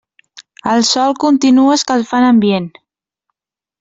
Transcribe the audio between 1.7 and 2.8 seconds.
escalfant ambient.